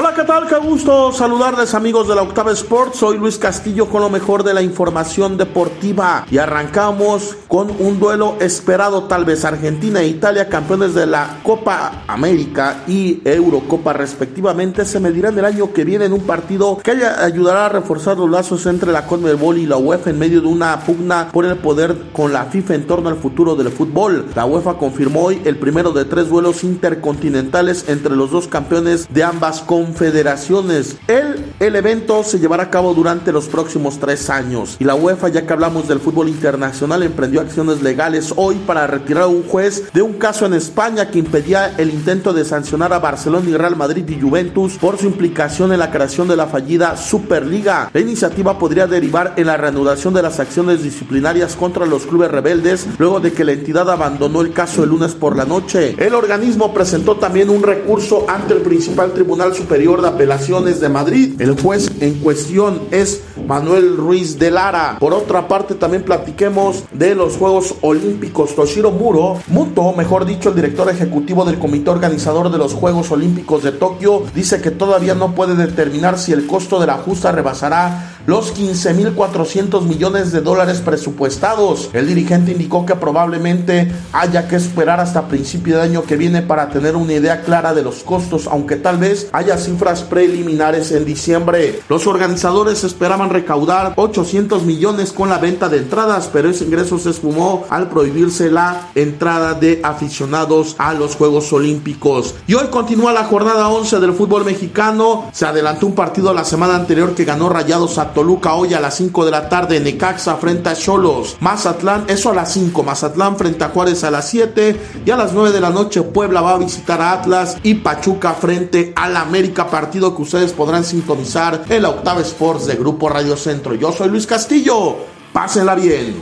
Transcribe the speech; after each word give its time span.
Hola, 0.00 0.14
¿qué 0.14 0.22
tal? 0.22 0.46
Qué 0.46 0.54
gusto 0.58 1.10
saludarles 1.10 1.74
amigos 1.74 2.06
de 2.06 2.14
la 2.14 2.22
Octava 2.22 2.52
Sports. 2.52 2.98
Soy 2.98 3.18
Luis 3.18 3.36
Castillo 3.36 3.88
con 3.88 4.00
lo 4.00 4.08
mejor 4.08 4.44
de 4.44 4.54
la 4.54 4.62
información 4.62 5.36
deportiva 5.36 6.24
y 6.30 6.38
arrancamos 6.38 7.36
con 7.48 7.72
un 7.80 7.98
duelo 7.98 8.36
esperado 8.38 9.08
tal 9.08 9.24
vez 9.24 9.44
Argentina 9.44 10.00
e 10.00 10.06
Italia, 10.06 10.48
campeones 10.48 10.94
de 10.94 11.04
la 11.04 11.40
Copa 11.42 12.04
América 12.06 12.84
y 12.86 13.20
Eurocopa 13.24 13.92
respectivamente, 13.92 14.84
se 14.84 15.00
medirán 15.00 15.36
el 15.36 15.44
año 15.44 15.72
que 15.72 15.84
viene 15.84 16.04
en 16.04 16.12
un 16.12 16.20
partido 16.20 16.78
que 16.78 16.92
ayudará 16.92 17.66
a 17.66 17.70
reforzar 17.70 18.18
los 18.18 18.30
lazos 18.30 18.66
entre 18.66 18.92
la 18.92 19.04
CONMEBOL 19.04 19.58
y 19.58 19.66
la 19.66 19.78
UEFA 19.78 20.10
en 20.10 20.18
medio 20.20 20.40
de 20.40 20.46
una 20.46 20.78
pugna 20.78 21.30
por 21.32 21.44
el 21.44 21.56
poder 21.56 22.12
con 22.12 22.32
la 22.32 22.44
FIFA 22.44 22.76
en 22.76 22.86
torno 22.86 23.08
al 23.08 23.16
futuro 23.16 23.56
del 23.56 23.70
fútbol. 23.70 24.26
La 24.36 24.44
UEFA 24.44 24.74
confirmó 24.74 25.24
hoy 25.24 25.42
el 25.44 25.56
primero 25.58 25.90
de 25.90 26.04
tres 26.04 26.28
duelos 26.28 26.62
intercontinentales 26.62 27.88
entre 27.88 28.14
los 28.14 28.30
dos 28.30 28.46
campeones 28.46 29.08
de 29.12 29.24
ambas 29.24 29.60
confederaciones 29.88 30.96
federaciones. 31.06 31.47
El, 31.60 31.74
evento 31.74 32.22
se 32.22 32.38
llevará 32.38 32.64
a 32.64 32.70
cabo 32.70 32.94
durante 32.94 33.32
los 33.32 33.48
próximos 33.48 33.98
tres 33.98 34.30
años 34.30 34.76
y 34.78 34.84
la 34.84 34.94
UEFA, 34.94 35.28
ya 35.28 35.44
que 35.44 35.52
hablamos 35.52 35.88
del 35.88 35.98
fútbol 35.98 36.28
internacional, 36.28 37.02
emprendió 37.02 37.40
acciones 37.40 37.82
legales 37.82 38.32
hoy 38.36 38.56
para 38.66 38.86
retirar 38.86 39.24
a 39.24 39.28
un 39.28 39.42
juez 39.42 39.92
de 39.92 40.02
un 40.02 40.14
caso 40.14 40.46
en 40.46 40.54
España 40.54 41.10
que 41.10 41.18
impedía 41.18 41.74
el 41.78 41.90
intento 41.90 42.32
de 42.32 42.44
sancionar 42.44 42.92
a 42.92 43.00
Barcelona 43.00 43.50
y 43.50 43.56
Real 43.56 43.74
Madrid 43.74 44.08
y 44.08 44.20
Juventus 44.20 44.78
por 44.78 44.98
su 44.98 45.06
implicación 45.06 45.72
en 45.72 45.80
la 45.80 45.90
creación 45.90 46.28
de 46.28 46.36
la 46.36 46.46
fallida 46.46 46.96
Superliga. 46.96 47.90
La 47.92 48.00
iniciativa 48.00 48.58
podría 48.58 48.86
derivar 48.86 49.34
en 49.36 49.46
la 49.46 49.56
reanudación 49.56 50.14
de 50.14 50.22
las 50.22 50.38
acciones 50.38 50.82
disciplinarias 50.82 51.56
contra 51.56 51.86
los 51.86 52.06
clubes 52.06 52.30
rebeldes 52.30 52.86
luego 52.98 53.18
de 53.18 53.32
que 53.32 53.44
la 53.44 53.52
entidad 53.52 53.90
abandonó 53.90 54.42
el 54.42 54.52
caso 54.52 54.84
el 54.84 54.90
lunes 54.90 55.14
por 55.14 55.36
la 55.36 55.44
noche. 55.44 55.96
El 55.98 56.14
organismo 56.14 56.72
presentó 56.72 57.16
también 57.16 57.50
un 57.50 57.62
recurso 57.62 58.26
ante 58.28 58.54
el 58.54 58.60
principal 58.60 59.12
tribunal 59.12 59.54
superior 59.54 60.02
de 60.02 60.08
Apelaciones 60.08 60.80
de 60.80 60.88
Madrid. 60.88 61.47
El 61.48 61.58
juez 61.58 61.90
en 62.00 62.18
cuestión 62.18 62.78
es 62.90 63.22
Manuel 63.46 63.96
Ruiz 63.96 64.38
de 64.38 64.50
Lara. 64.50 64.98
Por 65.00 65.14
otra 65.14 65.48
parte, 65.48 65.74
también 65.74 66.02
platiquemos 66.02 66.84
de 66.92 67.14
los 67.14 67.38
Juegos 67.38 67.76
Olímpicos. 67.80 68.54
Toshiro 68.54 68.90
Muro, 68.90 69.38
Muto, 69.46 69.94
mejor 69.94 70.26
dicho, 70.26 70.50
el 70.50 70.56
director 70.56 70.90
ejecutivo 70.90 71.46
del 71.46 71.58
comité 71.58 71.88
organizador 71.88 72.50
de 72.50 72.58
los 72.58 72.74
Juegos 72.74 73.10
Olímpicos 73.12 73.62
de 73.62 73.72
Tokio, 73.72 74.24
dice 74.34 74.60
que 74.60 74.70
todavía 74.70 75.14
no 75.14 75.34
puede 75.34 75.56
determinar 75.56 76.18
si 76.18 76.34
el 76.34 76.46
costo 76.46 76.80
de 76.80 76.86
la 76.86 76.98
justa 76.98 77.32
rebasará 77.32 78.17
los 78.28 78.54
15.400 78.54 79.84
millones 79.84 80.32
de 80.32 80.42
dólares 80.42 80.82
presupuestados. 80.82 81.88
El 81.94 82.08
dirigente 82.08 82.52
indicó 82.52 82.84
que 82.84 82.94
probablemente 82.94 83.90
haya 84.12 84.46
que 84.46 84.56
esperar 84.56 85.00
hasta 85.00 85.28
principio 85.28 85.76
de 85.76 85.84
año 85.84 86.02
que 86.02 86.16
viene 86.16 86.42
para 86.42 86.68
tener 86.68 86.94
una 86.94 87.14
idea 87.14 87.40
clara 87.40 87.72
de 87.72 87.80
los 87.80 88.02
costos, 88.02 88.46
aunque 88.46 88.76
tal 88.76 88.98
vez 88.98 89.30
haya 89.32 89.56
cifras 89.56 90.02
preliminares 90.02 90.92
en 90.92 91.06
diciembre. 91.06 91.80
Los 91.88 92.06
organizadores 92.06 92.84
esperaban 92.84 93.30
recaudar 93.30 93.94
800 93.96 94.62
millones 94.64 95.14
con 95.14 95.30
la 95.30 95.38
venta 95.38 95.70
de 95.70 95.78
entradas, 95.78 96.28
pero 96.30 96.50
ese 96.50 96.64
ingreso 96.64 96.98
se 96.98 97.08
esfumó 97.08 97.64
al 97.70 97.88
prohibirse 97.88 98.50
la 98.50 98.90
entrada 98.94 99.54
de 99.54 99.80
aficionados 99.82 100.76
a 100.76 100.92
los 100.92 101.16
Juegos 101.16 101.50
Olímpicos. 101.54 102.34
Y 102.46 102.52
hoy 102.52 102.66
continúa 102.66 103.14
la 103.14 103.24
jornada 103.24 103.70
11 103.70 104.00
del 104.00 104.12
fútbol 104.12 104.44
mexicano. 104.44 105.30
Se 105.32 105.46
adelantó 105.46 105.86
un 105.86 105.94
partido 105.94 106.34
la 106.34 106.44
semana 106.44 106.76
anterior 106.76 107.14
que 107.14 107.24
ganó 107.24 107.48
Rayados 107.48 107.96
a 107.96 108.12
Toluca 108.18 108.54
hoy 108.54 108.74
a 108.74 108.80
las 108.80 108.96
5 108.96 109.26
de 109.26 109.30
la 109.30 109.48
tarde, 109.48 109.78
Necaxa 109.78 110.38
frente 110.38 110.68
a 110.68 110.74
Cholos, 110.74 111.36
Mazatlán, 111.38 112.06
eso 112.08 112.32
a 112.32 112.34
las 112.34 112.52
5, 112.52 112.82
Mazatlán 112.82 113.36
frente 113.36 113.62
a 113.62 113.68
Juárez 113.68 114.02
a 114.02 114.10
las 114.10 114.28
7 114.28 115.02
y 115.06 115.10
a 115.12 115.16
las 115.16 115.32
9 115.34 115.52
de 115.52 115.60
la 115.60 115.70
noche 115.70 116.02
Puebla 116.02 116.40
va 116.40 116.54
a 116.54 116.58
visitar 116.58 117.00
a 117.00 117.12
Atlas 117.12 117.58
y 117.62 117.74
Pachuca 117.74 118.34
frente 118.34 118.92
al 118.96 119.16
América, 119.16 119.70
partido 119.70 120.16
que 120.16 120.22
ustedes 120.22 120.52
podrán 120.52 120.82
sintonizar 120.82 121.64
en 121.68 121.80
la 121.80 121.90
Octava 121.90 122.20
Sports 122.22 122.66
de 122.66 122.74
Grupo 122.74 123.08
Radio 123.08 123.36
Centro. 123.36 123.74
Yo 123.74 123.92
soy 123.92 124.08
Luis 124.08 124.26
Castillo, 124.26 124.96
pásenla 125.32 125.76
bien. 125.76 126.20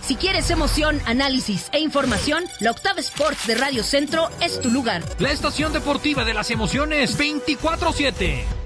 Si 0.00 0.16
quieres 0.16 0.48
emoción, 0.48 1.02
análisis 1.04 1.68
e 1.72 1.80
información, 1.80 2.44
la 2.60 2.70
Octava 2.70 3.00
Sports 3.00 3.46
de 3.46 3.56
Radio 3.56 3.84
Centro 3.84 4.30
es 4.40 4.58
tu 4.58 4.70
lugar. 4.70 5.02
La 5.18 5.32
estación 5.32 5.74
deportiva 5.74 6.24
de 6.24 6.32
las 6.32 6.50
emociones 6.50 7.18
24-7. 7.18 8.65